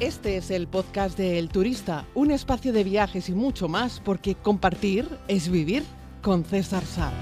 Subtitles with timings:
[0.00, 4.36] Este es el podcast de El Turista, un espacio de viajes y mucho más, porque
[4.36, 5.82] compartir es vivir
[6.22, 7.12] con César Sá.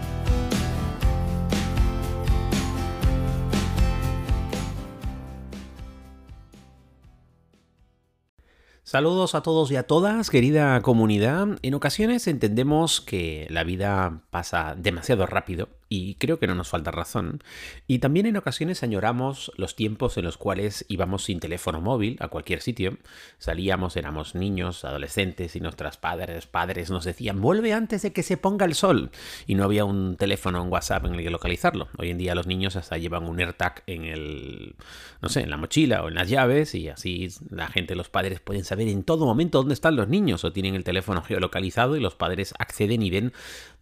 [8.82, 11.58] Saludos a todos y a todas, querida comunidad.
[11.62, 16.90] En ocasiones entendemos que la vida pasa demasiado rápido y creo que no nos falta
[16.90, 17.42] razón.
[17.86, 22.28] Y también en ocasiones añoramos los tiempos en los cuales íbamos sin teléfono móvil a
[22.28, 22.98] cualquier sitio.
[23.38, 28.36] Salíamos, éramos niños, adolescentes y nuestros padres, padres nos decían, vuelve antes de que se
[28.36, 29.10] ponga el sol.
[29.46, 31.88] Y no había un teléfono, un WhatsApp en el que localizarlo.
[31.98, 34.74] Hoy en día los niños hasta llevan un AirTag en el,
[35.22, 38.40] no sé, en la mochila o en las llaves y así la gente, los padres
[38.40, 42.00] pueden saber en todo momento dónde están los niños o tienen el teléfono geolocalizado y
[42.00, 43.32] los padres acceden y ven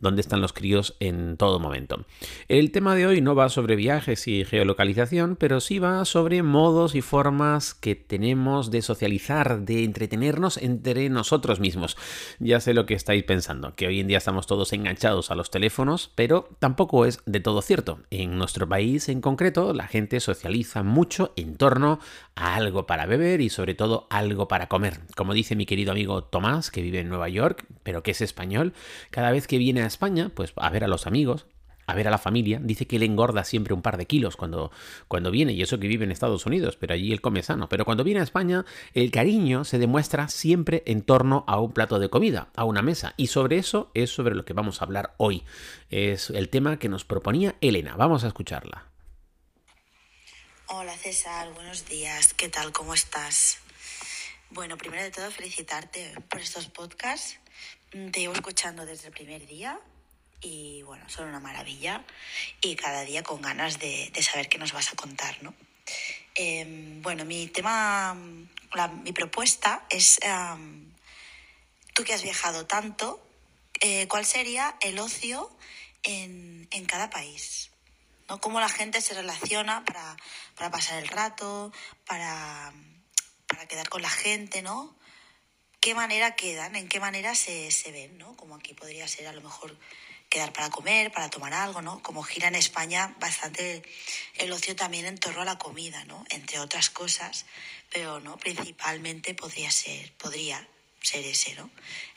[0.04, 2.04] dónde están los críos en todo momento.
[2.46, 6.95] El tema de hoy no va sobre viajes y geolocalización, pero sí va sobre modos
[6.95, 11.96] y formas que tenemos de socializar, de entretenernos entre nosotros mismos.
[12.38, 15.51] Ya sé lo que estáis pensando, que hoy en día estamos todos enganchados a los
[15.51, 17.98] teléfonos, pero tampoco es de todo cierto.
[18.10, 21.98] En nuestro país en concreto, la gente socializa mucho en torno
[22.37, 25.01] algo para beber y sobre todo algo para comer.
[25.16, 28.73] Como dice mi querido amigo Tomás, que vive en Nueva York, pero que es español,
[29.10, 31.46] cada vez que viene a España, pues a ver a los amigos,
[31.87, 34.71] a ver a la familia, dice que él engorda siempre un par de kilos cuando,
[35.09, 37.68] cuando viene, y eso que vive en Estados Unidos, pero allí él come sano.
[37.68, 41.98] Pero cuando viene a España, el cariño se demuestra siempre en torno a un plato
[41.98, 43.15] de comida, a una mesa.
[43.16, 45.43] Y sobre eso es sobre lo que vamos a hablar hoy.
[45.91, 47.96] Es el tema que nos proponía Elena.
[47.96, 48.93] Vamos a escucharla.
[50.66, 52.32] Hola César, buenos días.
[52.32, 52.73] ¿Qué tal?
[52.73, 53.59] ¿Cómo estás?
[54.48, 57.38] Bueno, primero de todo felicitarte por estos podcasts.
[57.90, 59.79] Te llevo escuchando desde el primer día
[60.40, 62.02] y bueno, son una maravilla
[62.62, 65.54] y cada día con ganas de, saber qué nos vas a contar, ¿no?
[66.34, 70.19] Em, bueno, mi tema, mi propuesta es,
[71.92, 73.22] tú que has viajado tanto,
[73.82, 75.54] eh, ¿cuál sería el ocio
[76.02, 77.70] en, cada país?
[78.28, 78.40] ¿No?
[78.40, 81.72] Cómo la gente se relaciona para, pasar el rato,
[82.06, 82.72] para,
[83.46, 84.96] para, quedar con la gente, ¿no?
[85.80, 86.76] ¿Qué manera quedan?
[86.76, 88.16] ¿En qué manera se, se ven?
[88.16, 88.36] ¿no?
[88.36, 89.76] Como aquí podría ser a lo mejor
[90.30, 92.02] quedar para comer, para tomar algo, ¿no?
[92.02, 93.82] Como gira en España bastante
[94.34, 96.24] el ocio también en torno a la comida, ¿no?
[96.30, 97.46] Entre otras cosas,
[97.90, 100.66] pero no, principalmente podría ser, podría
[101.04, 101.70] ser ese, ¿no?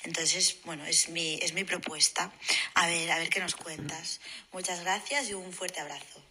[0.04, 2.32] Entonces, bueno, es mi, es mi propuesta.
[2.74, 4.22] A ver, a ver qué nos cuentas.
[4.54, 6.22] Muchas gracias y un fuerte abrazo.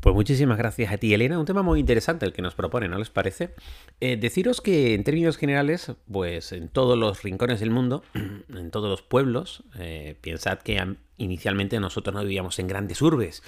[0.00, 1.40] Pues muchísimas gracias a ti, Elena.
[1.40, 3.54] Un tema muy interesante el que nos propone, ¿no les parece?
[4.00, 8.88] Eh, deciros que en términos generales, pues en todos los rincones del mundo, en todos
[8.88, 10.78] los pueblos, eh, pensad que
[11.18, 13.42] inicialmente nosotros no vivíamos en grandes urbes,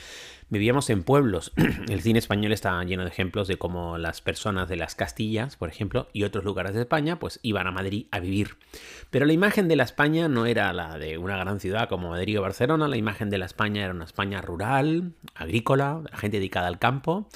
[0.49, 1.53] vivíamos en pueblos.
[1.89, 5.69] El cine español está lleno de ejemplos de cómo las personas de las Castillas, por
[5.69, 8.57] ejemplo, y otros lugares de España, pues iban a Madrid a vivir.
[9.11, 12.39] Pero la imagen de la España no era la de una gran ciudad como Madrid
[12.39, 16.67] o Barcelona, la imagen de la España era una España rural, agrícola, la gente dedicada
[16.67, 17.29] al campo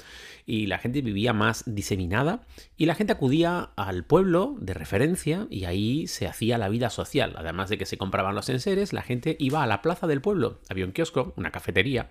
[0.45, 2.45] y la gente vivía más diseminada
[2.77, 7.33] y la gente acudía al pueblo de referencia y ahí se hacía la vida social.
[7.37, 10.59] Además de que se compraban los enseres, la gente iba a la plaza del pueblo.
[10.69, 12.09] Había un kiosco, una cafetería.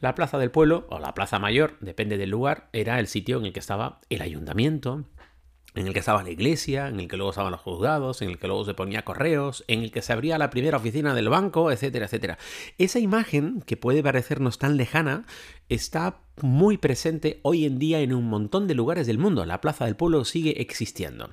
[0.00, 3.46] La plaza del pueblo o la plaza mayor, depende del lugar, era el sitio en
[3.46, 5.04] el que estaba el ayuntamiento,
[5.74, 8.38] en el que estaba la iglesia, en el que luego estaban los juzgados, en el
[8.38, 11.70] que luego se ponía correos, en el que se abría la primera oficina del banco,
[11.70, 12.38] etcétera, etcétera.
[12.78, 15.24] Esa imagen, que puede parecernos tan lejana,
[15.68, 19.44] está muy presente hoy en día en un montón de lugares del mundo.
[19.46, 21.30] La Plaza del Pueblo sigue existiendo.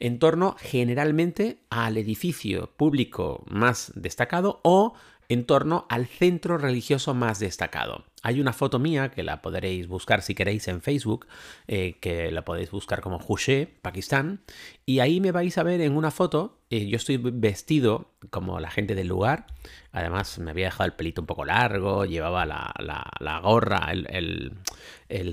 [0.00, 4.94] En torno generalmente al edificio público más destacado o
[5.28, 8.04] en torno al centro religioso más destacado.
[8.22, 11.26] Hay una foto mía que la podréis buscar si queréis en Facebook,
[11.68, 14.40] eh, que la podéis buscar como Hushe, Pakistán,
[14.84, 18.70] y ahí me vais a ver en una foto, eh, yo estoy vestido como la
[18.70, 19.46] gente del lugar,
[19.92, 24.54] además me había dejado el pelito un poco largo, llevaba la, gorra, el,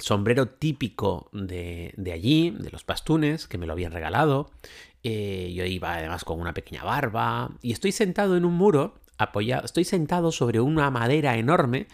[0.02, 4.52] sombrero típico de, allí, de los pastunes, que me lo habían regalado,
[5.02, 9.00] eh, yo iba además con una pequeña barba, y estoy sentado en un muro,
[9.64, 11.88] estoy sentado sobre una madera enorme,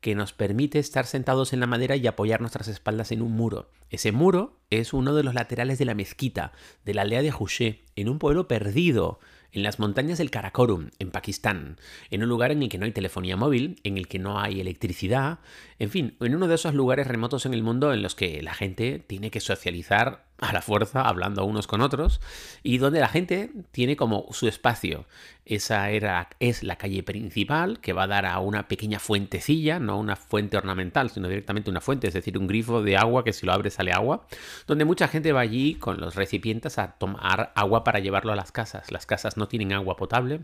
[0.00, 3.70] que nos permite estar sentados en la madera y apoyar nuestras espaldas en un muro.
[3.90, 6.52] Ese muro es uno de los laterales de la mezquita
[6.84, 9.18] de la aldea de Juché, en un pueblo perdido,
[9.52, 11.78] en las montañas del Karakorum, en Pakistán,
[12.10, 14.60] en un lugar en el que no hay telefonía móvil, en el que no hay
[14.60, 15.38] electricidad,
[15.78, 18.54] en fin, en uno de esos lugares remotos en el mundo en los que la
[18.54, 22.20] gente tiene que socializar a la fuerza, hablando unos con otros,
[22.62, 25.06] y donde la gente tiene como su espacio.
[25.44, 29.98] Esa era, es la calle principal que va a dar a una pequeña fuentecilla, no
[29.98, 33.46] una fuente ornamental, sino directamente una fuente, es decir, un grifo de agua que si
[33.46, 34.26] lo abres sale agua,
[34.66, 38.52] donde mucha gente va allí con los recipientes a tomar agua para llevarlo a las
[38.52, 38.90] casas.
[38.90, 40.40] Las casas no tienen agua potable,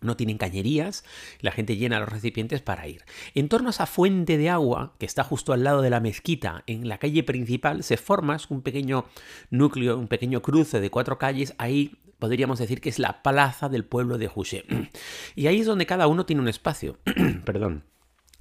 [0.00, 1.04] no tienen cañerías,
[1.40, 3.04] la gente llena los recipientes para ir.
[3.34, 6.62] En torno a esa fuente de agua, que está justo al lado de la mezquita,
[6.66, 9.06] en la calle principal, se forma un pequeño
[9.50, 13.84] núcleo, un pequeño cruce de cuatro calles, ahí podríamos decir que es la plaza del
[13.84, 14.64] pueblo de Juché.
[15.34, 16.98] Y ahí es donde cada uno tiene un espacio.
[17.44, 17.84] Perdón.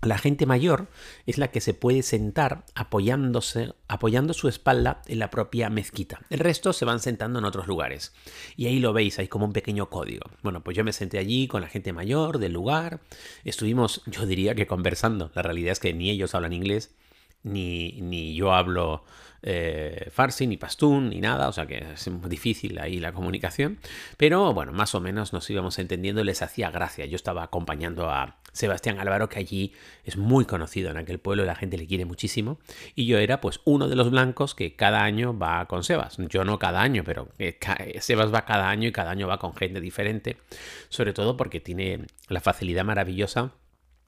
[0.06, 0.88] La gente mayor
[1.26, 6.22] es la que se puede sentar apoyándose, apoyando su espalda en la propia mezquita.
[6.30, 8.14] El resto se van sentando en otros lugares.
[8.56, 10.30] Y ahí lo veis, hay como un pequeño código.
[10.44, 13.02] Bueno, pues yo me senté allí con la gente mayor del lugar.
[13.46, 15.32] Estuvimos, yo diría que conversando.
[15.34, 16.94] La realidad es que ni ellos hablan inglés,
[17.46, 19.04] ni, ni yo hablo
[19.48, 23.78] eh, farsi, ni pastún, ni nada, o sea que es difícil ahí la comunicación,
[24.18, 27.06] pero bueno, más o menos nos íbamos entendiendo, les hacía gracia.
[27.06, 31.54] Yo estaba acompañando a Sebastián Álvaro, que allí es muy conocido en aquel pueblo, la
[31.54, 32.58] gente le quiere muchísimo,
[32.96, 36.18] y yo era pues uno de los blancos que cada año va con Sebas.
[36.18, 37.30] Yo no cada año, pero
[38.00, 40.38] Sebas va cada año y cada año va con gente diferente,
[40.90, 43.52] sobre todo porque tiene la facilidad maravillosa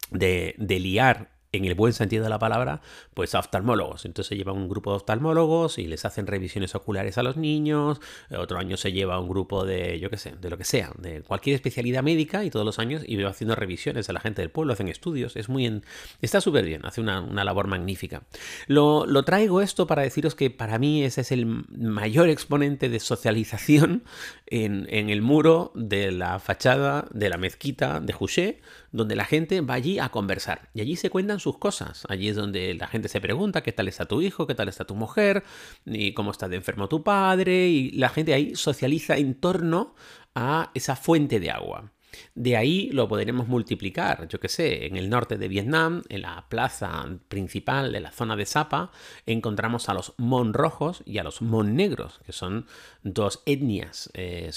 [0.09, 2.81] de, de liar en el buen sentido de la palabra,
[3.13, 4.05] pues oftalmólogos.
[4.05, 7.99] Entonces se lleva un grupo de oftalmólogos y les hacen revisiones oculares a los niños.
[8.37, 11.21] Otro año se lleva un grupo de, yo qué sé, de lo que sea, de
[11.21, 14.51] cualquier especialidad médica y todos los años y va haciendo revisiones a la gente del
[14.51, 15.35] pueblo, hacen estudios.
[15.35, 15.83] Es muy en,
[16.21, 18.23] está súper bien, hace una, labor magnífica.
[18.67, 22.99] Lo, lo, traigo esto para deciros que para mí ese es el mayor exponente de
[22.99, 24.03] socialización
[24.47, 28.59] en, en el muro de la fachada de la mezquita de Juché
[28.91, 30.69] donde la gente va allí a conversar.
[30.73, 32.05] Y allí se cuentan sus cosas.
[32.09, 34.85] Allí es donde la gente se pregunta qué tal está tu hijo, qué tal está
[34.85, 35.43] tu mujer,
[35.85, 37.67] y cómo está de enfermo tu padre.
[37.67, 39.95] Y la gente ahí socializa en torno
[40.35, 41.91] a esa fuente de agua.
[42.35, 46.45] De ahí lo podremos multiplicar, yo que sé, en el norte de Vietnam, en la
[46.49, 48.91] plaza principal de la zona de Sapa,
[49.25, 52.65] encontramos a los Mon rojos y a los Mon negros, que son
[53.03, 54.51] dos etnias eh,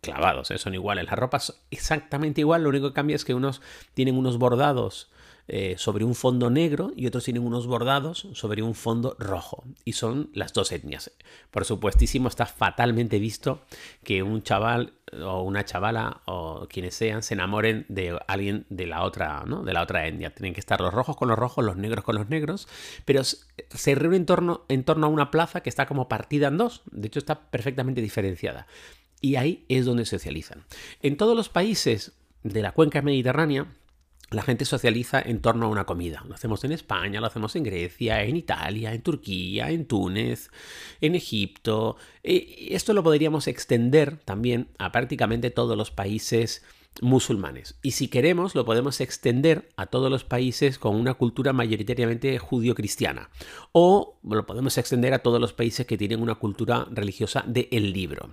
[0.00, 1.06] clavados, eh, son iguales.
[1.06, 3.60] Las ropas exactamente igual, lo único que cambia es que unos
[3.94, 5.10] tienen unos bordados
[5.46, 9.64] eh, sobre un fondo negro y otros tienen unos bordados sobre un fondo rojo.
[9.84, 11.10] Y son las dos etnias.
[11.50, 13.60] Por supuestísimo, está fatalmente visto
[14.02, 19.02] que un chaval o una chavala o quienes sean se enamoren de alguien de la
[19.02, 19.62] otra, ¿no?
[19.62, 20.34] De la otra etnia.
[20.34, 22.66] Tienen que estar los rojos con los rojos, los negros con los negros,
[23.04, 26.56] pero se reúne en torno, en torno a una plaza que está como partida en
[26.56, 26.82] dos.
[26.90, 28.66] De hecho, está perfectamente diferenciada.
[29.20, 30.64] Y ahí es donde socializan.
[31.02, 32.12] En todos los países
[32.42, 33.66] de la cuenca mediterránea,
[34.34, 36.22] la gente socializa en torno a una comida.
[36.28, 40.50] Lo hacemos en España, lo hacemos en Grecia, en Italia, en Turquía, en Túnez,
[41.00, 41.96] en Egipto.
[42.22, 46.62] Eh, esto lo podríamos extender también a prácticamente todos los países
[47.00, 47.76] musulmanes.
[47.82, 53.30] Y si queremos, lo podemos extender a todos los países con una cultura mayoritariamente judío-cristiana.
[53.72, 57.92] O lo podemos extender a todos los países que tienen una cultura religiosa del el
[57.92, 58.30] libro.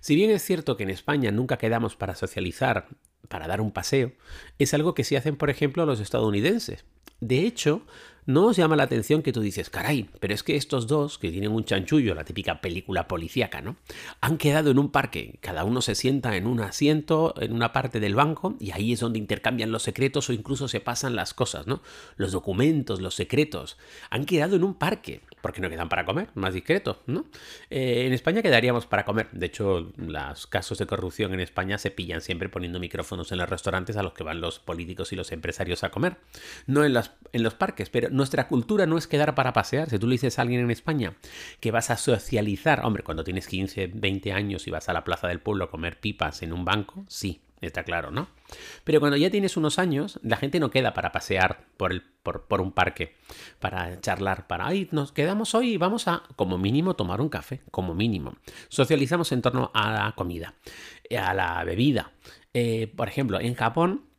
[0.00, 2.88] Si bien es cierto que en España nunca quedamos para socializar
[3.28, 4.12] para dar un paseo,
[4.58, 6.84] es algo que sí hacen, por ejemplo, los estadounidenses.
[7.20, 7.86] De hecho,
[8.26, 11.30] no os llama la atención que tú dices, caray, pero es que estos dos, que
[11.30, 13.76] tienen un chanchullo, la típica película policíaca, ¿no?
[14.20, 18.00] Han quedado en un parque, cada uno se sienta en un asiento, en una parte
[18.00, 21.66] del banco, y ahí es donde intercambian los secretos o incluso se pasan las cosas,
[21.66, 21.82] ¿no?
[22.16, 23.78] Los documentos, los secretos.
[24.10, 27.24] Han quedado en un parque, porque no quedan para comer, más discreto, ¿no?
[27.70, 29.28] Eh, en España quedaríamos para comer.
[29.32, 33.48] De hecho, los casos de corrupción en España se pillan siempre poniendo micrófonos en los
[33.48, 36.16] restaurantes a los que van los políticos y los empresarios a comer.
[36.66, 36.96] No en,
[37.32, 39.88] en los parques, pero nuestra cultura no es quedar para pasear.
[39.88, 41.14] Si tú le dices a alguien en España
[41.58, 45.26] que vas a socializar, hombre, cuando tienes 15, 20 años y vas a la plaza
[45.26, 48.28] del pueblo a comer pipas en un banco, sí, está claro, ¿no?
[48.84, 52.60] Pero cuando ya tienes unos años, la gente no queda para pasear por, el, por,
[52.60, 53.16] un parque,
[53.58, 57.62] para charlar, para, ay, nos quedamos hoy y vamos a, como mínimo, tomar un café,
[57.70, 58.36] como mínimo.
[58.68, 60.56] Socializamos en torno a la comida,
[61.18, 62.12] a la bebida.
[62.52, 64.09] Eh, por ejemplo, en Japón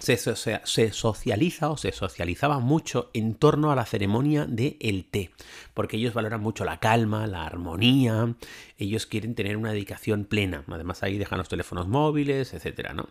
[0.00, 5.30] se, socializa o se socializaba mucho en torno a la ceremonia del el té,
[5.74, 8.34] porque ellos valoran mucho la calma, la armonía,
[8.78, 12.92] ellos quieren tener una dedicación plena, además ahí dejan los teléfonos móviles, etc.
[12.94, 13.08] ¿no?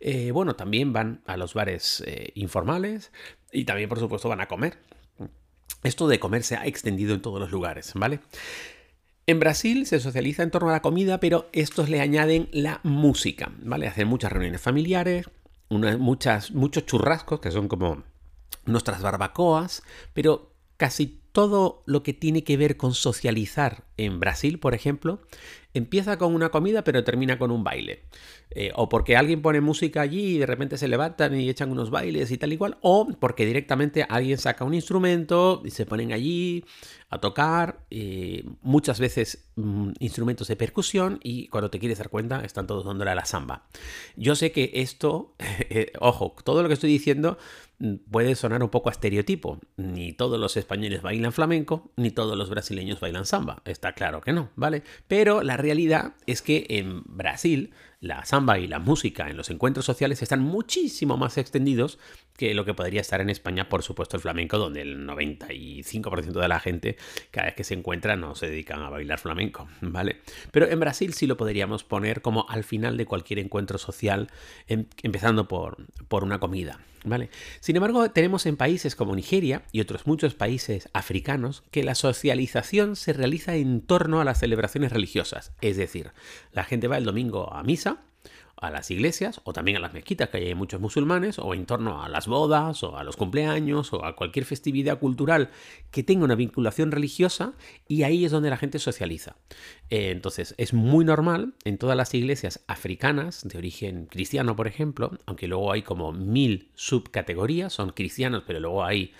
[0.00, 3.12] Eh, bueno, también van a los bares eh, informales
[3.52, 4.78] y también por supuesto van a comer.
[5.82, 8.20] Esto de comer se ha extendido en todos los lugares, ¿vale?
[9.26, 13.52] En Brasil se socializa en torno a la comida, pero estos le añaden la música,
[13.60, 13.86] ¿vale?
[13.86, 15.26] Hacen muchas reuniones familiares,
[15.78, 18.02] muchas, muchos churrascos, que son como
[18.64, 24.74] nuestras barbacoas, pero casi todo lo que tiene que ver con socializar en Brasil, por
[24.74, 25.20] ejemplo,
[25.74, 28.02] empieza con una comida pero termina con un baile.
[28.54, 31.90] Eh, o porque alguien pone música allí y de repente se levantan y echan unos
[31.90, 32.76] bailes y tal y cual.
[32.82, 36.64] O porque directamente alguien saca un instrumento y se ponen allí
[37.08, 37.84] a tocar.
[38.62, 43.10] Muchas veces mm, instrumentos de percusión y cuando te quieres dar cuenta están todos dándole
[43.10, 43.66] a la samba.
[44.16, 47.38] Yo sé que esto, eh, ojo, todo lo que estoy diciendo
[47.78, 49.60] mm, puede sonar un poco a estereotipo.
[49.76, 53.62] Ni todos los españoles bailan flamenco, ni todos los brasileños bailan samba.
[53.64, 54.82] Está claro que no, ¿vale?
[55.08, 57.70] Pero la realidad es que en Brasil
[58.02, 62.00] la samba y la música en los encuentros sociales están muchísimo más extendidos
[62.36, 66.48] que lo que podría estar en España, por supuesto, el flamenco, donde el 95% de
[66.48, 66.96] la gente
[67.30, 70.20] cada vez que se encuentra no se dedican a bailar flamenco, ¿vale?
[70.50, 74.30] Pero en Brasil sí lo podríamos poner como al final de cualquier encuentro social,
[74.66, 75.76] em, empezando por,
[76.08, 77.30] por una comida, ¿vale?
[77.60, 82.96] Sin embargo, tenemos en países como Nigeria y otros muchos países africanos que la socialización
[82.96, 86.10] se realiza en torno a las celebraciones religiosas, es decir,
[86.52, 87.91] la gente va el domingo a misa,
[88.62, 92.00] a las iglesias o también a las mezquitas, que hay muchos musulmanes, o en torno
[92.00, 95.50] a las bodas o a los cumpleaños o a cualquier festividad cultural
[95.90, 97.54] que tenga una vinculación religiosa
[97.88, 99.34] y ahí es donde la gente socializa.
[99.90, 105.10] Eh, entonces es muy normal en todas las iglesias africanas de origen cristiano, por ejemplo,
[105.26, 109.12] aunque luego hay como mil subcategorías, son cristianos, pero luego hay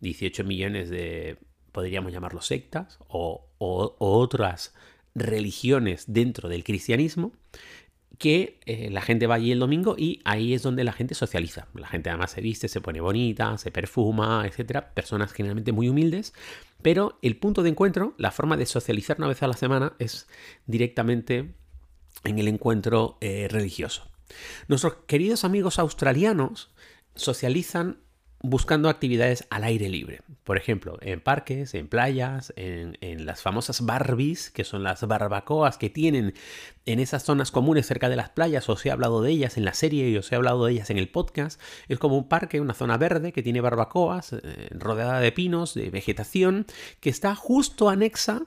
[0.00, 1.38] 18 millones de,
[1.72, 4.72] podríamos llamarlo sectas o, o otras
[5.16, 7.32] religiones dentro del cristianismo
[8.18, 11.68] que eh, la gente va allí el domingo y ahí es donde la gente socializa.
[11.74, 14.92] La gente además se viste, se pone bonita, se perfuma, etcétera.
[14.94, 16.32] Personas generalmente muy humildes.
[16.82, 20.28] Pero el punto de encuentro, la forma de socializar una vez a la semana es
[20.66, 21.54] directamente
[22.24, 24.10] en el encuentro eh, religioso.
[24.68, 26.70] Nuestros queridos amigos australianos
[27.14, 27.98] socializan
[28.44, 30.20] buscando actividades al aire libre.
[30.44, 35.88] Por ejemplo, en parques, en playas, en, las famosas Barbies, que son las barbacoas que
[35.88, 36.34] tienen
[36.84, 38.68] en esas zonas comunes cerca de las playas.
[38.68, 40.98] Os he hablado de ellas en la serie y os he hablado de ellas en
[40.98, 41.58] el podcast.
[41.88, 45.88] Es como un parque, una zona verde que tiene barbacoas, eh, rodeada de pinos, de
[45.88, 46.66] vegetación,
[47.00, 48.42] que está justo anexa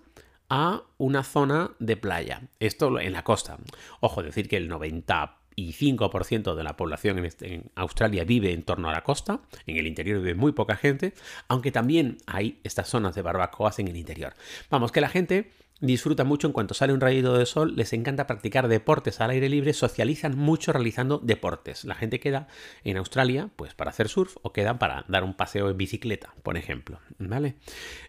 [0.48, 2.44] a una zona de playa.
[2.60, 3.58] Esto en la costa.
[4.00, 8.62] Ojo, decir que el 90 y 5% de la población este, en, Australia vive en
[8.62, 11.14] torno a la costa, en el interior vive muy poca gente,
[11.48, 14.36] aunque también hay estas zonas de barbacoas en el interior.
[14.70, 15.50] Vamos, que la gente
[15.80, 19.50] disfruta mucho en cuanto sale un rayo de sol, les encanta practicar deportes al aire
[19.50, 21.86] libre, socializan mucho realizando deportes.
[21.86, 22.48] La gente queda
[22.84, 26.56] en Australia pues para hacer surf o queda para dar un paseo en bicicleta, por
[26.56, 27.56] ejemplo, ¿vale?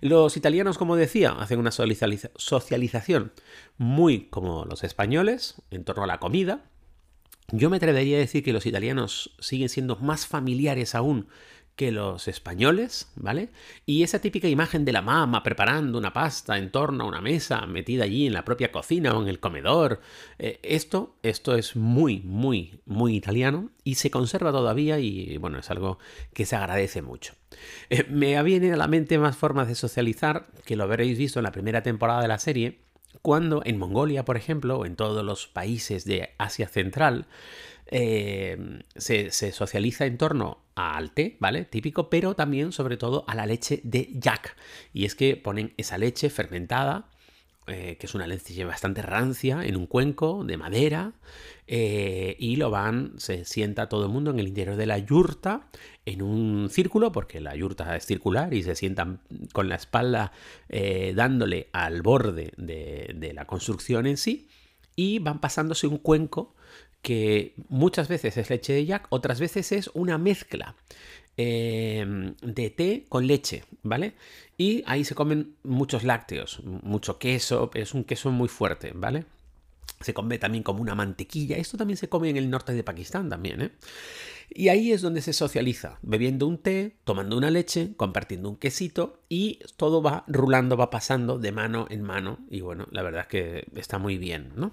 [0.02, 3.32] Los italianos, como decía, hacen una socialización
[3.78, 6.64] muy como los españoles en torno a la comida,
[7.50, 11.28] yo me atrevería a decir que los italianos siguen siendo más familiares aún
[11.78, 13.50] que los españoles, ¿vale?
[13.86, 17.64] Y esa típica imagen de la mamá preparando una pasta en torno a una mesa,
[17.66, 20.00] metida allí en la propia cocina o en el comedor,
[20.40, 25.70] eh, esto, esto es muy, muy, muy italiano y se conserva todavía y bueno, es
[25.70, 26.00] algo
[26.34, 27.34] que se agradece mucho.
[27.90, 31.44] Eh, me viene a la mente más formas de socializar, que lo habréis visto en
[31.44, 32.80] la primera temporada de la serie,
[33.22, 37.26] cuando en Mongolia, por ejemplo, o en todos los países de Asia Central,
[37.90, 41.64] eh, se, socializa en torno al té, ¿vale?
[41.64, 44.56] Típico, pero también, sobre todo, a la leche de yak.
[44.92, 47.08] Y es que ponen esa leche fermentada
[47.68, 51.12] eh, que es una leche bastante rancia, en un cuenco de madera,
[51.66, 55.68] eh, y lo van, se sienta todo el mundo en el interior de la yurta,
[56.06, 59.20] en un círculo, porque la yurta es circular, y se sientan
[59.52, 60.32] con la espalda
[60.68, 64.48] eh, dándole al borde de, de la construcción en sí,
[64.96, 66.54] y van pasándose un cuenco
[67.02, 70.74] que muchas veces es leche de yak, otras veces es una mezcla
[71.40, 74.14] Em, de té con leche, ¿vale?
[74.56, 79.24] Y ahí se comen muchos lácteos, mucho queso, es un queso muy fuerte, ¿vale?
[80.00, 81.56] Se come también como una mantequilla.
[81.56, 83.70] Esto también se come en el norte de Pakistán también, ¿eh?
[84.50, 89.22] Y ahí es donde se socializa, bebiendo un té, tomando una leche, compartiendo un quesito
[89.28, 92.40] y todo va rulando, va pasando de mano en mano.
[92.50, 94.72] Y bueno, la verdad es que está muy bien, ¿no?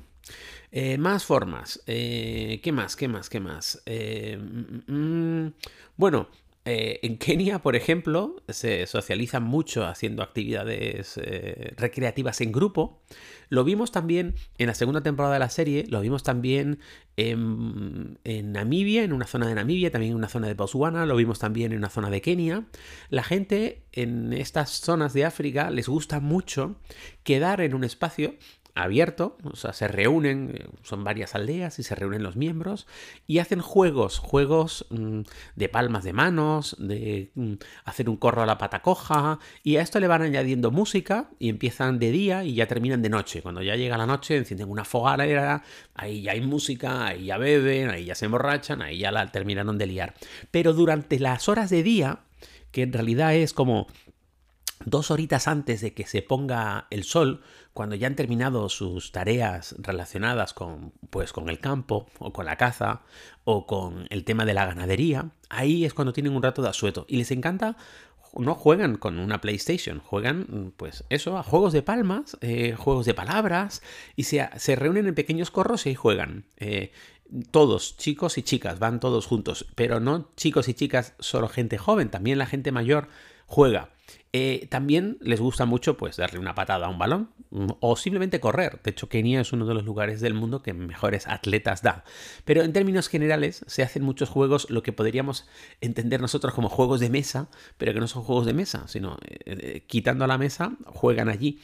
[0.71, 1.83] Eh, más formas.
[1.85, 2.95] Eh, ¿Qué más?
[2.95, 3.29] ¿Qué más?
[3.29, 3.83] ¿Qué más?
[3.85, 5.53] Eh, mm, mm, mm.
[5.97, 6.29] bueno,
[6.67, 13.03] eh, en Kenia, por ejemplo, se socializan mucho haciendo actividades eh, recreativas en grupo.
[13.49, 16.79] Lo vimos también en la segunda temporada de la serie, lo vimos también
[17.17, 21.37] en, Namibia, en una zona de Namibia, también en una zona de Botswana, lo vimos
[21.37, 22.65] también en una zona de Kenia.
[23.11, 26.77] La gente en estas zonas de África les gusta mucho
[27.23, 28.33] quedar en un espacio
[28.75, 32.87] abierto, o sea, se reúnen, eh, son varias aldeas y se reúnen los miembros
[33.25, 35.21] y hacen juegos, juegos mm,
[35.55, 37.53] de palmas de manos, de mm,
[37.85, 41.47] hacer un corro a la pata coja y a esto le van añadiendo música y
[41.49, 43.41] empiezan de día y ya terminan de noche.
[43.41, 45.63] Cuando ya llega la noche encienden una fogarera,
[45.93, 49.77] ahí ya hay música, ahí ya beben, ahí ya se emborrachan, ahí ya la terminaron
[49.77, 50.13] de liar.
[50.51, 52.19] Pero durante las horas de día,
[52.71, 53.87] que en realidad es como
[54.85, 57.41] dos horitas antes de que se ponga el sol,
[57.73, 62.55] cuando ya han terminado sus tareas relacionadas con, pues, con el campo o con la
[62.55, 63.01] caza
[63.43, 67.05] o con el tema de la ganadería, ahí es cuando tienen un rato de asueto
[67.09, 67.77] y les encanta
[68.37, 73.13] no juegan con una PlayStation, juegan, pues eso, a juegos de palmas, eh, juegos de
[73.13, 73.81] palabras,
[74.17, 76.45] y se, se, reúnen en pequeños corros y juegan.
[76.57, 76.91] Eh,
[77.51, 82.09] todos, chicos y chicas, van todos juntos, pero no chicos y chicas, solo gente joven,
[82.09, 83.07] también la gente mayor
[83.47, 83.94] juega.
[84.37, 88.41] Eh, también les gusta mucho pues darle una patada a un balón mm, o simplemente
[88.41, 88.81] correr.
[88.83, 92.03] De hecho, Kenia es uno de los lugares del mundo que mejores atletas da.
[92.43, 95.47] Pero en términos generales se hacen muchos juegos, lo que podríamos
[95.79, 99.37] entender nosotros como juegos de mesa, pero que no son juegos de mesa, sino eh,
[99.45, 101.61] eh, quitando la mesa, juegan allí.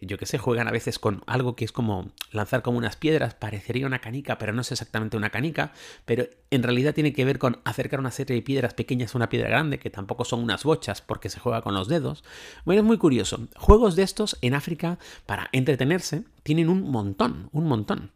[0.00, 3.34] Yo que sé, juegan a veces con algo que es como lanzar como unas piedras,
[3.34, 5.72] parecería una canica, pero no es exactamente una canica,
[6.04, 9.28] pero en realidad tiene que ver con acercar una serie de piedras pequeñas a una
[9.28, 12.24] piedra grande, que tampoco son unas bochas porque se juega con los dedos.
[12.64, 13.46] Bueno, es muy curioso.
[13.56, 18.10] Juegos de estos en África para entretenerse tienen un montón, un montón.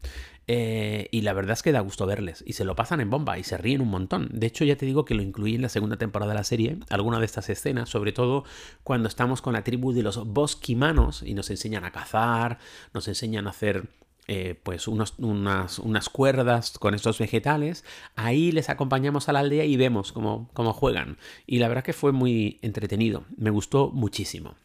[0.51, 2.43] Eh, y la verdad es que da gusto verles.
[2.43, 4.29] Y se lo pasan en bomba y se ríen un montón.
[4.33, 6.79] De hecho, ya te digo que lo incluí en la segunda temporada de la serie,
[6.89, 8.45] alguna de estas escenas, sobre todo
[8.83, 12.57] cuando estamos con la tribu de los bosquimanos y nos enseñan a cazar,
[12.95, 13.89] nos enseñan a hacer
[14.27, 17.85] eh, pues unas, cuerdas con estos vegetales.
[18.15, 21.19] Ahí les acompañamos a la aldea y vemos cómo, cómo juegan.
[21.45, 23.23] Y la verdad que fue muy entretenido.
[23.37, 24.55] Me gustó muchísimo.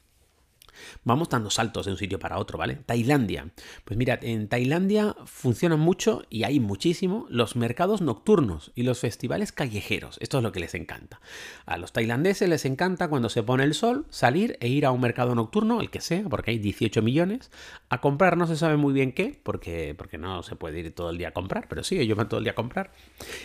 [1.05, 2.77] Vamos dando saltos de un sitio para otro, ¿vale?
[2.77, 3.51] Tailandia.
[3.85, 9.53] Pues mira, en Tailandia funcionan mucho y hay muchísimo los mercados nocturnos y los festivales
[9.53, 10.19] callejeros.
[10.21, 11.21] Esto es lo que les encanta.
[11.67, 15.01] A los tailandeses les encanta cuando se pone el sol salir e ir a un
[15.01, 17.51] mercado nocturno, el que sea, porque hay 18 millones,
[17.89, 21.11] a comprar no se sabe muy bien qué, porque, porque no se puede ir todo
[21.11, 22.93] el día a comprar, pero sí, ellos van todo el día a comprar.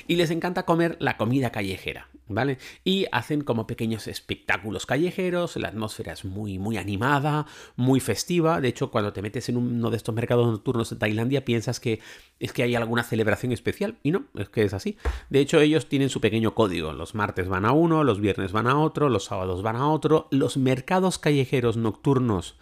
[0.08, 2.58] Y les encanta comer la comida callejera, ¿vale?
[2.84, 7.46] Y hacen como pequeños espectáculos callejeros, la atmósfera es muy, muy animada
[7.76, 8.62] muy festiva.
[8.62, 12.00] De hecho, cuando te metes en uno de estos mercados nocturnos de Tailandia, piensas que
[12.40, 13.98] es que hay alguna celebración especial.
[14.04, 14.98] Y no, es que es así.
[15.30, 16.94] De hecho, ellos tienen su pequeño código.
[16.94, 20.28] Los martes van a uno, los viernes van a otro, los sábados van a otro.
[20.32, 22.56] Los mercados callejeros nocturnos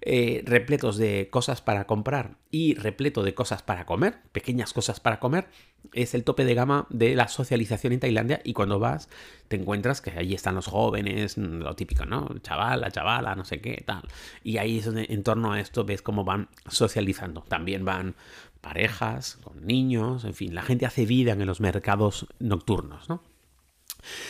[0.00, 5.18] eh, repletos de cosas para comprar y repleto de cosas para comer, pequeñas cosas para
[5.18, 5.48] comer,
[5.92, 9.08] es el tope de gama de la socialización en Tailandia y cuando vas
[9.48, 12.28] te encuentras que allí están los jóvenes, lo típico, ¿no?
[12.42, 14.02] Chaval, la chavala, no sé qué, tal.
[14.44, 17.42] Y ahí es donde en torno a esto ves cómo van socializando.
[17.42, 18.14] También van
[18.60, 23.22] parejas, con niños, en fin, la gente hace vida en los mercados nocturnos, ¿no?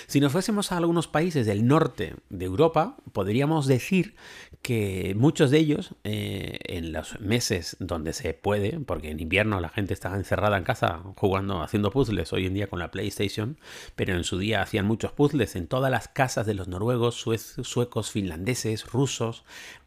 [0.07, 4.15] Si nos fuésemos a algunos países del norte de Europa, podríamos decir
[4.63, 9.69] que muchos de ellos, eh, en los meses donde se puede, porque en invierno la
[9.69, 13.59] gente está encerrada en casa jugando, haciendo puzzles, hoy en día con la PlayStation,
[13.97, 17.25] pero en su día hacían muchos puzzles en todas las casas de los noruegos,
[17.63, 19.45] suecos, finlandeses, rusos.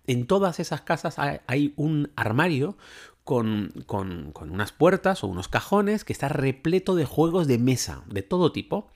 [0.08, 2.76] En todas esas casas hay un armario
[3.32, 8.52] con, unas puertas o unos cajones que está repleto de juegos de mesa, de todo
[8.52, 8.92] tipo.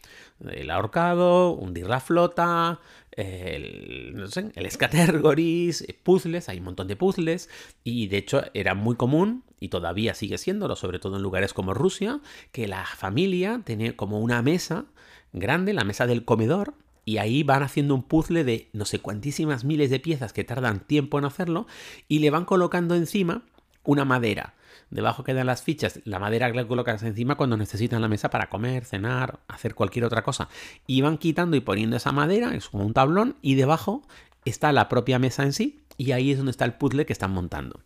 [0.45, 7.49] El ahorcado, hundir la flota, el, no sé, Scattergories, puzzles, hay un montón de puzzles.
[7.85, 11.73] Y de hecho era muy común, y todavía sigue siéndolo, sobre todo en lugares como
[11.73, 12.19] Rusia,
[12.51, 14.83] que la familia tenía como una mesa
[15.31, 16.73] grande, la mesa del comedor,
[17.05, 20.81] y ahí van haciendo un puzzle de no sé cuantísimas miles de piezas que tardan
[20.81, 21.67] tiempo en hacerlo
[22.07, 23.43] y le van colocando encima
[23.85, 24.53] una madera.
[24.89, 28.49] Debajo quedan las fichas, la madera que le colocas encima cuando necesitan la mesa para
[28.49, 30.47] comer, cenar, hacer cualquier otra cosa.
[30.85, 34.03] Y van quitando y poniendo esa madera, es como un tablón, y debajo
[34.45, 37.31] está la propia mesa en sí, y ahí es donde está el puzzle que están
[37.31, 37.79] montando.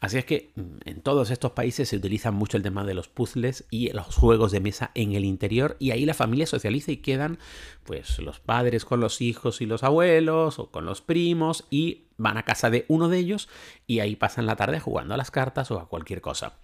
[0.00, 3.08] Así es que mm, en todos estos países se utiliza mucho el tema de los
[3.08, 6.98] puzzles y los juegos de mesa en el interior y ahí la familia socializa y
[6.98, 7.38] quedan
[7.84, 12.38] pues los padres con los hijos y los abuelos o con los primos y van
[12.38, 13.48] a casa de uno de ellos
[13.86, 16.54] y ahí pasan la tarde jugando a las cartas o a cualquier cosa.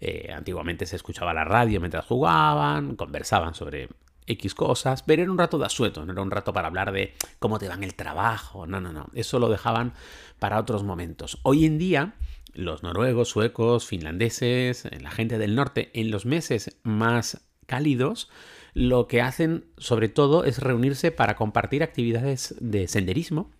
[0.00, 3.88] Eh, antiguamente se escuchaba la radio mientras jugaban, conversaban sobre
[4.26, 7.14] X cosas, pero era un rato de asueto, no era un rato para hablar de
[7.38, 9.94] cómo te va el trabajo, no, no, no, eso lo dejaban
[10.38, 11.38] para otros momentos.
[11.42, 12.14] Hoy en día,
[12.54, 18.30] los noruegos, suecos, finlandeses, la gente del norte, en los meses más cálidos,
[18.74, 23.50] lo que hacen sobre todo es reunirse para compartir actividades de senderismo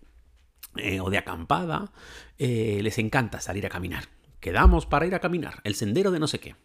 [0.77, 1.91] eh, o de acampada.
[2.37, 4.05] Eh, les encanta salir a caminar
[4.43, 6.57] quedamos para ir a caminar, el sendero de no sé qué.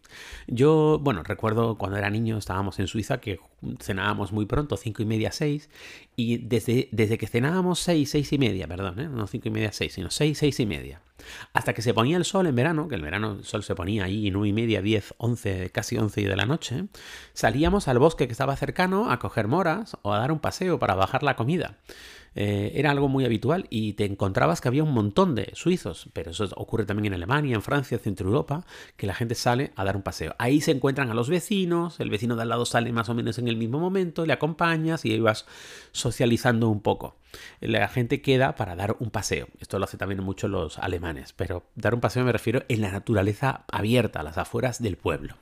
[0.47, 3.39] Yo, bueno, recuerdo cuando era niño estábamos en Suiza que
[3.81, 5.69] cenábamos muy pronto, cinco y media, seis,
[6.17, 9.07] y desde, desde que cenábamos seis, seis y media, perdón, ¿eh?
[9.07, 11.01] no cinco y media, seis, sino seis, seis y media,
[11.53, 14.03] hasta que se ponía el sol en verano, que el verano el sol se ponía
[14.03, 16.83] ahí nueve y media, diez, once, casi once de la noche,
[17.33, 20.95] salíamos al bosque que estaba cercano a coger moras o a dar un paseo para
[20.95, 21.77] bajar la comida.
[22.35, 26.31] Eh, era algo muy habitual y te encontrabas que había un montón de suizos, pero
[26.31, 28.65] eso ocurre también en Alemania, en Francia, Centro Europa,
[28.97, 30.35] que la gente sale a dar un paseo.
[30.37, 33.37] Ahí se encuentran a los vecinos, el vecino de al lado sale más o menos
[33.39, 35.45] en el mismo momento, le acompañas y ahí vas
[35.91, 37.17] socializando un poco.
[37.61, 39.47] La gente queda para dar un paseo.
[39.59, 42.91] Esto lo hace también mucho los alemanes, pero dar un paseo me refiero en la
[42.91, 45.35] naturaleza abierta, a las afueras del pueblo.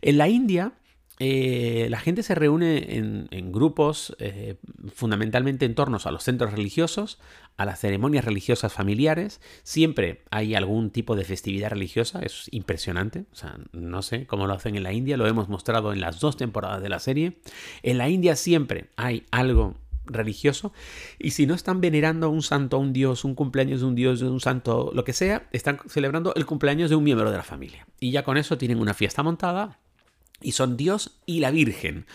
[0.00, 0.72] En la India,
[1.20, 4.56] eh, la gente se reúne en, grupos eh,
[4.92, 7.20] fundamentalmente en torno a los centros religiosos,
[7.56, 9.40] a las ceremonias religiosas familiares.
[9.62, 13.26] Siempre hay algún tipo de festividad religiosa, es impresionante.
[13.32, 16.18] O sea, no sé cómo lo hacen en la India, lo hemos mostrado en las
[16.18, 17.38] dos temporadas de la serie.
[17.82, 20.74] En la India siempre hay algo religioso
[21.18, 23.94] y si no están venerando a un santo, a un dios, un cumpleaños de un
[23.94, 27.36] dios, de un santo, lo que sea, están celebrando el cumpleaños de un miembro de
[27.36, 27.86] la familia.
[28.00, 29.78] Y ya con eso tienen una fiesta montada
[30.44, 32.06] y son Dios y la Virgen.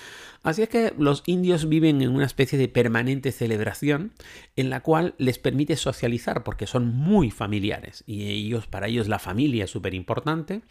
[0.41, 4.13] Así es que los indios viven en una especie de permanente celebración
[4.55, 9.19] en la cual les permite socializar porque son muy familiares y ellos para ellos la
[9.19, 10.61] familia es súper importante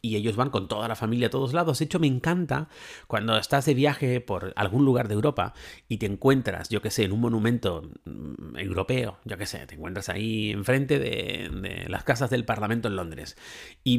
[0.00, 1.78] y ellos van con toda la familia a todos lados.
[1.78, 2.68] De hecho, me encanta
[3.06, 5.54] cuando estás de viaje por algún lugar de Europa
[5.88, 9.74] y te encuentras, yo qué sé, en un monumento mm, europeo, yo qué sé, te
[9.74, 13.36] encuentras ahí enfrente de, las casas del Parlamento en Londres
[13.84, 13.98] y,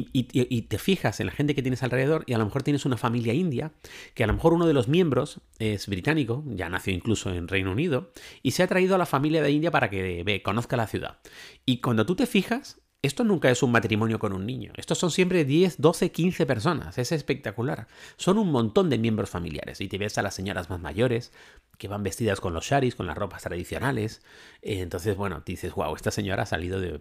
[0.60, 3.34] te fijas en la gente que tienes alrededor y a lo mejor tienes una familia
[3.34, 3.72] india,
[4.14, 7.72] que a lo mejor uno de los miembros es británico, ya nació incluso en Reino
[7.72, 10.86] Unido, y se ha traído a la familia de India para que ve, conozca la
[10.86, 11.18] ciudad.
[11.66, 14.72] Y cuando tú te fijas, esto nunca es un matrimonio con un niño.
[14.76, 16.98] Estos son siempre 10, 12, 15 personas.
[16.98, 17.86] Es espectacular.
[18.16, 19.80] Son un montón de miembros familiares.
[19.80, 21.32] Y te ves a las señoras más mayores,
[21.80, 24.20] que van vestidas con los sharis, con las ropas tradicionales.
[24.60, 27.00] Entonces, bueno, dices, wow, esta señora ha salido de,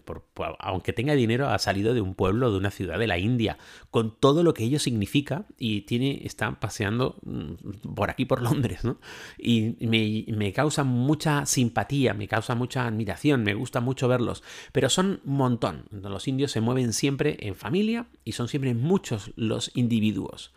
[0.58, 3.58] aunque tenga dinero, ha salido de un pueblo, de una ciudad de la India,
[3.92, 8.86] con todo lo que ello significa y tiene, está paseando mm, por aquí, por Londres,
[8.86, 9.02] ¿no?
[9.38, 14.90] Y me, me causa mucha simpatía, me causa mucha admiración, me gusta mucho verlos, pero
[14.90, 15.88] son un montón.
[15.92, 20.54] Los indios se mueven siempre en familia y son siempre muchos los individuos.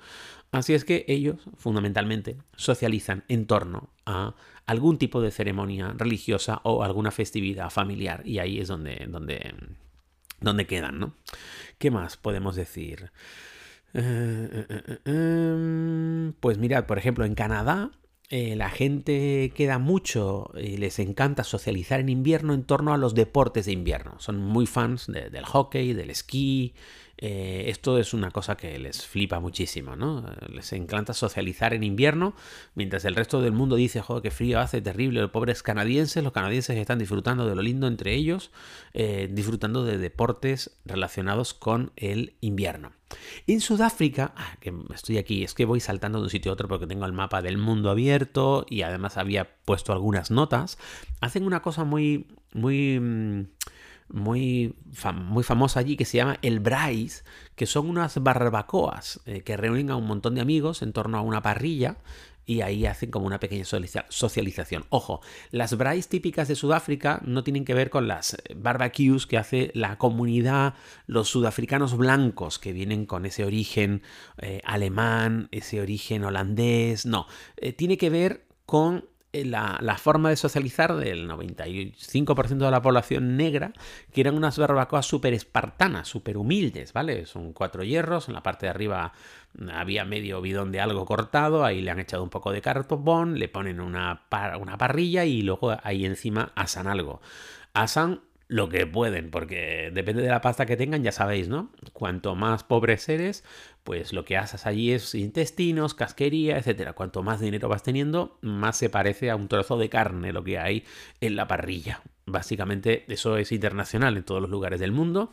[0.53, 4.35] Así es que ellos, fundamentalmente, socializan en torno a
[4.67, 8.23] algún tipo de ceremonia religiosa o alguna festividad familiar.
[8.27, 9.55] Y ahí es donde, donde,
[10.41, 11.15] donde quedan, ¿no?
[11.79, 13.11] ¿Qué más podemos decir?
[13.95, 17.91] Eh, eh, eh, pues mirad, por ejemplo, en Canadá
[18.31, 23.67] la gente queda mucho y les encanta socializar en invierno en torno a los deportes
[23.67, 24.19] de invierno.
[24.21, 26.75] Son muy fans del hockey, del esquí,
[27.25, 30.27] eh, esto es una cosa que les flipa muchísimo, ¿no?
[30.49, 32.35] Les encanta socializar en invierno,
[32.75, 36.33] mientras el resto del mundo dice, joder, qué frío hace, terrible, los pobres canadienses, los
[36.33, 38.51] canadienses están disfrutando de lo lindo entre ellos,
[38.93, 42.91] eh, disfrutando de deportes relacionados con el invierno.
[43.47, 46.67] En Sudáfrica, ah, que estoy aquí, es que voy saltando de un sitio a otro
[46.67, 50.77] porque tengo el mapa del mundo abierto y además había puesto algunas notas,
[51.21, 53.47] hacen una cosa muy, muy...
[54.13, 54.75] Muy,
[55.15, 57.25] muy famosa allí que se llama el Bryce,
[57.57, 61.23] que son unas barbacoas eh, que reúnen a un montón de amigos en torno a
[61.23, 61.97] una parrilla
[62.45, 64.85] y ahí hacen como una pequeña socialización.
[64.91, 65.21] Ojo,
[65.51, 69.71] las braais típicas de Sudáfrica no tienen que ver con las eh, barbecues que hace
[69.75, 70.75] la comunidad,
[71.07, 74.03] los sudafricanos blancos que vienen con ese origen
[74.39, 77.27] eh, alemán, ese origen holandés, no,
[77.77, 83.73] tiene que ver con eh, la, forma de socializar del 95% de la población negra,
[84.13, 87.25] que eran unas barbacoas súper espartanas, súper humildes, ¿vale?
[87.25, 89.13] Son cuatro hierros, en la parte de arriba
[89.73, 93.49] había medio bidón de algo cortado, ahí le han echado un poco de cartón, le
[93.49, 94.23] ponen una,
[94.61, 97.21] una parrilla y luego ahí encima asan algo.
[97.75, 98.21] Asan
[98.53, 101.71] lo que pueden, porque depende de la pasta que tengan, ya sabéis, ¿no?
[101.95, 103.45] Cuanto más pobres eres,
[103.83, 106.93] pues lo que haces allí es intestinos, casquería, etcétera.
[106.93, 110.59] Cuanto más dinero vas teniendo, más se parece a un trozo de carne lo que
[110.59, 110.85] hay
[111.23, 112.03] en la parrilla.
[112.27, 115.31] Básicamente eso es internacional en todos los lugares del mundo.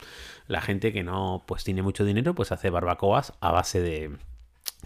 [0.48, 4.12] La gente que no pues tiene mucho dinero pues hace barbacoas a base de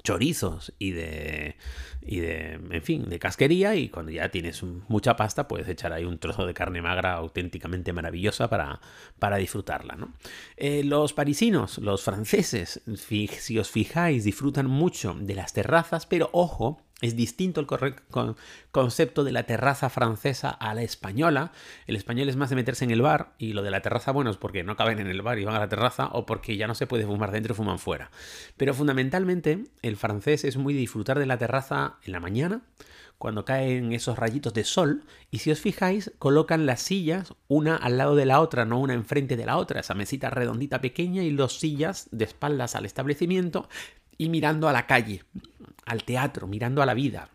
[0.01, 1.56] chorizos y de,
[2.01, 6.03] y de, en fin, de casquería y cuando ya tienes mucha pasta puedes echar ahí
[6.03, 8.82] un trozo de carne magra auténticamente maravillosa para,
[9.19, 9.95] para disfrutarla.
[9.95, 10.13] ¿no?
[10.58, 16.82] Eh, los parisinos, los franceses, si os fijáis, disfrutan mucho de las terrazas, pero ojo,
[17.03, 17.67] Es distinto el
[18.71, 21.51] concepto de la terraza francesa a la española.
[21.85, 24.31] El español es más de meterse en el bar y lo de la terraza, bueno,
[24.31, 26.65] es porque no caben en el bar y van a la terraza o porque ya
[26.65, 28.09] no se puede fumar dentro y fuman fuera.
[28.55, 32.61] Pero fundamentalmente el francés es muy disfrutar de la terraza en la mañana,
[33.17, 37.97] cuando caen esos rayitos de sol y si os fijáis colocan las sillas una al
[37.97, 41.35] lado de la otra, no una enfrente de la otra, esa mesita redondita pequeña y
[41.35, 43.67] dos sillas de espaldas al establecimiento
[44.17, 45.23] y mirando a la calle
[45.86, 47.30] al teatro, mirando a la vida,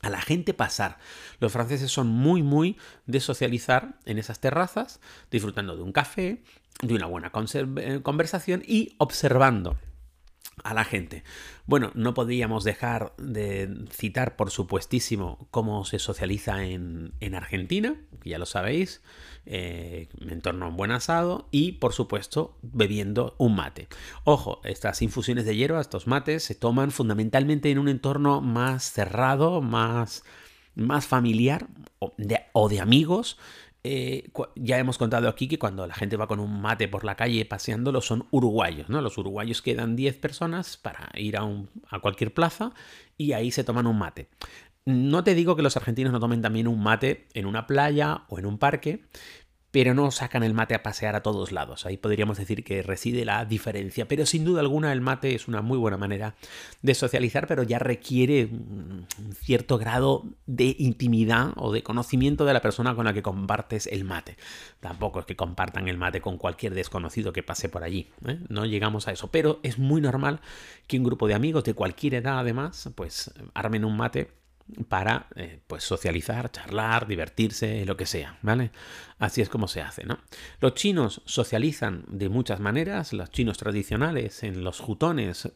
[0.00, 0.98] a la gente pasar.
[1.40, 6.42] Los franceses son muy, muy de socializar en esas terrazas, disfrutando de un café,
[6.80, 9.76] de una buena conversación y observando
[10.62, 11.24] a la gente.
[11.66, 18.30] Bueno, no podíamos dejar de citar, por supuestísimo, cómo se socializa en, en Argentina, que
[18.30, 19.02] ya lo sabéis,
[19.46, 23.88] eh, en torno a un buen asado y, por supuesto, bebiendo un mate.
[24.24, 29.62] Ojo, estas infusiones de hierba, estos mates, se toman fundamentalmente en un entorno más cerrado,
[29.62, 30.24] más,
[30.74, 31.66] más familiar
[32.52, 33.38] o de amigos,
[33.84, 37.16] eh, ya hemos contado aquí que cuando la gente va con un mate por la
[37.16, 39.00] calle paseándolo son uruguayos, ¿no?
[39.00, 41.42] Los uruguayos quedan 10 personas para ir a,
[41.88, 42.72] a cualquier plaza
[43.18, 44.28] y ahí se toman un mate.
[44.84, 48.38] No te digo que los argentinos no tomen también un mate en una playa o
[48.38, 49.04] en un parque,
[49.72, 51.86] pero no sacan el mate a pasear a todos lados.
[51.86, 55.62] Ahí podríamos decir que reside la diferencia, pero sin duda alguna el mate es una
[55.62, 56.34] muy buena manera
[56.82, 62.60] de socializar, pero ya requiere un cierto grado de intimidad o de conocimiento de la
[62.60, 64.36] persona con la que compartes el mate.
[64.80, 68.38] Tampoco es que compartan el mate con cualquier desconocido que pase por allí, ¿eh?
[68.50, 70.40] no llegamos a eso, pero es muy normal
[70.86, 74.41] que un grupo de amigos de cualquier edad además, pues armen un mate
[74.88, 78.70] para eh, pues socializar, charlar, divertirse, lo que sea, ¿vale?
[79.18, 80.18] Así es como se hace, ¿no?
[80.60, 85.48] Los chinos socializan de muchas maneras, los chinos tradicionales en los jutones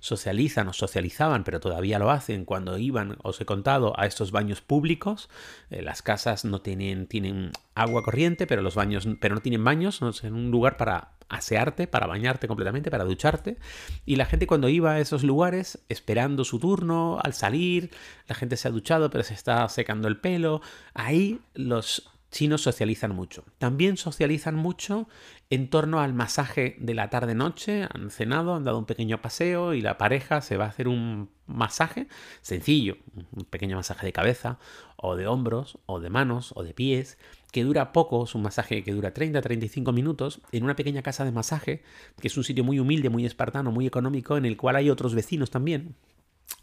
[0.00, 4.60] socializan o socializaban, pero todavía lo hacen cuando iban, os he contado, a estos baños
[4.60, 5.28] públicos.
[5.70, 10.00] Eh, las casas no tienen, tienen agua corriente, pero los baños, pero no tienen baños,
[10.00, 13.58] no en un lugar para asearte, para bañarte completamente, para ducharte.
[14.04, 17.90] Y la gente cuando iba a esos lugares, esperando su turno, al salir,
[18.28, 20.60] la gente se ha duchado, pero se está secando el pelo.
[20.94, 23.44] Ahí los chinos socializan mucho.
[23.58, 25.08] También socializan mucho
[25.50, 27.86] en torno al masaje de la tarde-noche.
[27.94, 31.30] Han cenado, han dado un pequeño paseo y la pareja se va a hacer un
[31.46, 32.08] masaje
[32.42, 34.58] sencillo, un pequeño masaje de cabeza
[35.04, 37.18] o de hombros o de manos o de pies
[37.52, 41.30] que dura poco, es un masaje que dura 30-35 minutos, en una pequeña casa de
[41.30, 41.84] masaje,
[42.20, 45.14] que es un sitio muy humilde, muy espartano, muy económico, en el cual hay otros
[45.14, 45.94] vecinos también,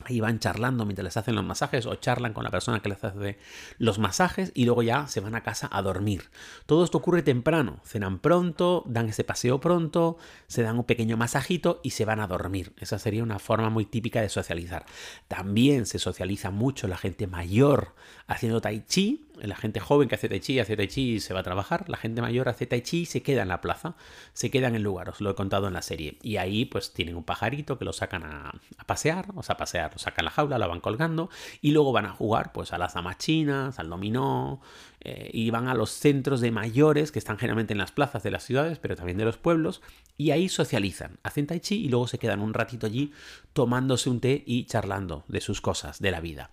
[0.03, 3.03] Ahí van charlando mientras les hacen los masajes o charlan con la persona que les
[3.03, 3.37] hace
[3.77, 6.29] los masajes y luego ya se van a casa a dormir.
[6.65, 7.79] Todo esto ocurre temprano.
[7.83, 10.17] Cenan pronto, dan ese paseo pronto,
[10.47, 12.73] se dan un pequeño masajito y se van a dormir.
[12.77, 14.85] Esa sería una forma muy típica de socializar.
[15.27, 17.93] También se socializa mucho la gente mayor
[18.27, 21.33] haciendo tai chi la gente joven que hace tai chi, hace tai chi y se
[21.33, 21.89] va a trabajar.
[21.89, 23.95] La gente mayor hace tai chi y se queda en la plaza,
[24.33, 26.17] se queda en lugar, os lo he contado en la serie.
[26.21, 28.53] Y ahí pues tienen un pajarito que lo sacan a,
[28.85, 31.29] pasear, o sea, a pasear, lo sacan la jaula, lo van colgando
[31.61, 34.61] y luego van a jugar pues a las damas chinas, al dominó,
[35.01, 38.31] eh, y van a los centros de mayores que están generalmente en las plazas de
[38.31, 39.81] las ciudades, pero también de los pueblos,
[40.17, 43.11] y ahí socializan, hacen tai chi y luego se quedan un ratito allí
[43.53, 46.51] tomándose un té y charlando de sus cosas, de la vida.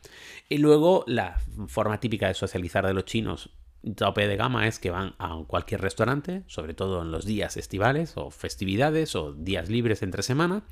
[0.48, 3.50] Y luego la forma típica de socializar de los chinos
[3.96, 8.12] tope de gama es que van a cualquier restaurante, sobre todo en los días estivales
[8.16, 10.64] o festividades o días libres entre semana,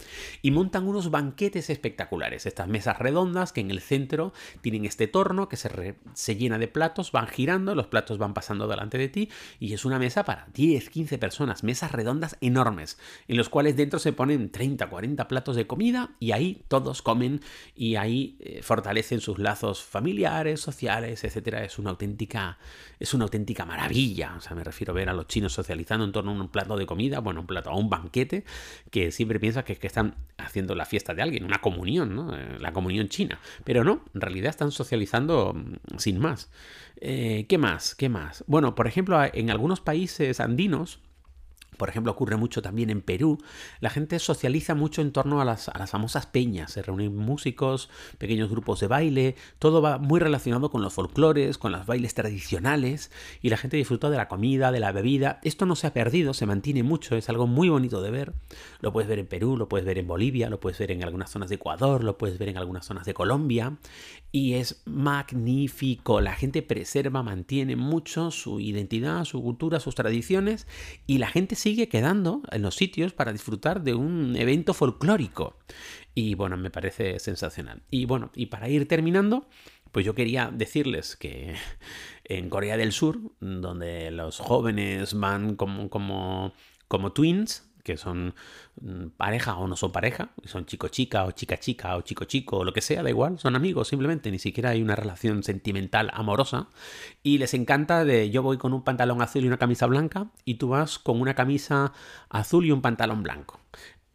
[0.43, 2.47] y montan unos banquetes espectaculares.
[2.47, 6.69] Estas mesas redondas que en el centro tienen este torno que se, se llena de
[6.69, 10.49] platos, van girando, los platos van pasando delante de ti y es una mesa para
[10.55, 15.57] 10, 15 personas, mesas redondas enormes, en los cuales dentro se ponen 30, 40 platos
[15.57, 17.41] de comida y ahí todos comen
[17.75, 21.59] y ahí eh, fortalecen sus lazos familiares, sociales, etc.
[21.65, 22.59] Es una auténtica
[22.99, 24.35] es una auténtica maravilla.
[24.37, 26.77] O sea, me refiero a ver a los chinos socializando en torno a un plato
[26.77, 28.45] de comida, bueno, un plato, a un banquete,
[28.91, 32.37] que siempre piensas que, que están haciendo la fiesta de alguien, una comunión, ¿no?
[32.37, 33.39] Eh, la comunión china.
[33.65, 36.51] Pero no, en realidad están socializando mm, sin más.
[37.01, 37.95] Eh, ¿Qué más?
[37.95, 38.45] ¿Qué más?
[38.47, 41.01] Bueno, por ejemplo, en algunos países andinos,
[41.77, 43.39] por ejemplo, ocurre mucho también en Perú.
[43.81, 46.73] La gente socializa mucho en torno a las, famosas peñas.
[46.73, 49.37] Se reúnen músicos, pequeños grupos de baile.
[49.59, 53.11] Todo va muy relacionado con los folclores, con los bailes tradicionales.
[53.43, 55.41] Y la gente disfruta de la comida, de la bebida.
[55.43, 57.17] Esto no se ha perdido, se mantiene mucho.
[57.17, 58.33] Es algo muy bonito de ver.
[58.81, 61.31] Lo puedes ver en Perú, lo puedes ver en Bolivia, lo puedes ver en algunas
[61.31, 63.77] zonas de Ecuador, lo puedes ver en algunas zonas de Colombia.
[64.33, 66.21] Y es magnífico.
[66.21, 70.67] La gente preserva, mantiene mucho su identidad, su cultura, sus tradiciones.
[71.07, 75.59] Y la gente se sigue quedando en los sitios para disfrutar de un evento folclórico.
[76.15, 77.83] Y bueno, me parece sensacional.
[77.91, 79.49] Y bueno, y para ir terminando,
[79.91, 81.57] pues yo quería decirles que
[82.25, 86.53] en Corea del Sur, donde los jóvenes van como, como,
[86.87, 88.35] como twins, que son
[88.81, 92.81] mm, pareja o no son pareja, son chico-chica o chica-chica o chico-chico o lo que
[92.81, 96.67] sea, da igual, son amigos simplemente, ni siquiera hay una relación sentimental amorosa.
[97.23, 100.55] Y les encanta de yo voy con un pantalón azul y una camisa blanca y
[100.55, 101.93] tú vas con una camisa
[102.29, 103.61] azul y un pantalón blanco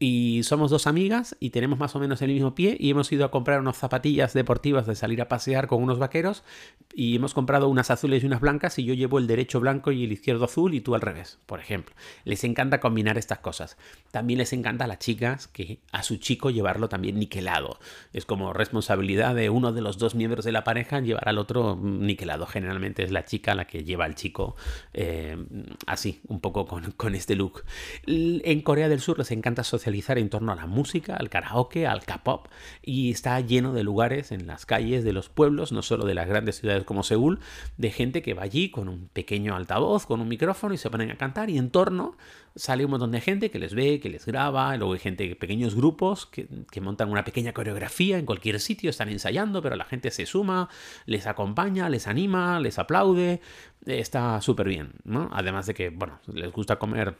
[0.01, 3.23] y somos dos amigas y tenemos más o menos el mismo pie y hemos ido
[3.23, 6.43] a comprar unas zapatillas deportivas de salir a pasear con unos vaqueros
[6.91, 10.03] y hemos comprado unas azules y unas blancas y yo llevo el derecho blanco y
[10.03, 11.93] el izquierdo azul y tú al revés, por ejemplo.
[12.25, 13.77] Les encanta combinar estas cosas.
[14.09, 17.77] También les encanta a las chicas que a su chico llevarlo también niquelado.
[18.11, 21.77] Es como responsabilidad de uno de los dos miembros de la pareja llevar al otro
[21.79, 22.47] niquelado.
[22.47, 24.55] Generalmente es la chica la que lleva al chico
[24.95, 25.37] eh,
[25.85, 27.65] así, un poco con, con este look.
[28.07, 32.03] En Corea del Sur les encanta socializar en torno a la música, al karaoke, al
[32.03, 32.47] K-pop
[32.81, 36.27] y está lleno de lugares en las calles de los pueblos, no solo de las
[36.27, 37.39] grandes ciudades como Seúl,
[37.77, 41.11] de gente que va allí con un pequeño altavoz, con un micrófono y se ponen
[41.11, 42.17] a cantar y en torno
[42.55, 45.75] sale un montón de gente que les ve, que les graba, luego hay gente, pequeños
[45.75, 50.11] grupos que, que montan una pequeña coreografía en cualquier sitio, están ensayando, pero la gente
[50.11, 50.69] se suma,
[51.05, 53.39] les acompaña, les anima, les aplaude,
[53.85, 55.29] está súper bien, ¿no?
[55.31, 57.17] Además de que, bueno, les gusta comer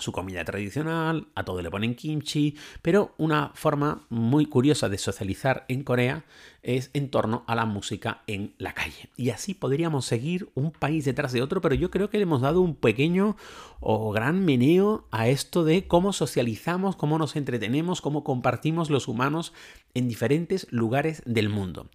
[0.00, 5.64] su comida tradicional, a todo le ponen kimchi, pero una forma muy curiosa de socializar
[5.68, 6.24] en Corea
[6.62, 9.08] es en torno a la música en la calle.
[9.16, 12.40] Y así podríamos seguir un país detrás de otro, pero yo creo que le hemos
[12.40, 13.36] dado un pequeño
[13.80, 19.52] o gran meneo a esto de cómo socializamos, cómo nos entretenemos, cómo compartimos los humanos
[19.94, 21.88] en diferentes lugares del mundo.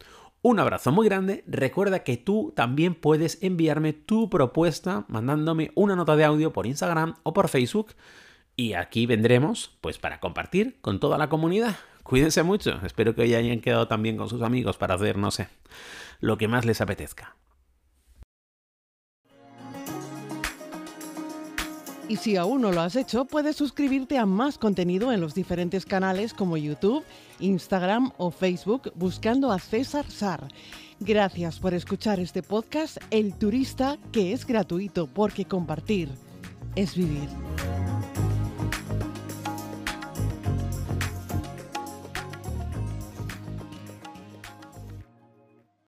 [0.46, 1.46] Un abrazo muy grande.
[1.48, 7.16] Recuerda que tú también puedes enviarme tu propuesta mandándome una nota de audio por Instagram
[7.24, 7.94] o por Facebook.
[8.58, 11.78] Y aquí vendremos, pues, para compartir con toda la comunidad.
[12.04, 12.78] Cuídense mucho.
[12.86, 15.48] Espero que hoy hayan quedado también con sus amigos para hacer, no sé,
[16.20, 17.38] lo que más les apetezca.
[22.10, 25.86] Y si aún no lo has hecho, puedes suscribirte a más contenido en los diferentes
[25.86, 27.06] canales como YouTube,
[27.44, 30.48] Instagram o Facebook buscando a César Sar.
[31.00, 36.10] Gracias por escuchar este podcast El Turista, que es gratuito porque compartir
[36.76, 37.30] es vivir.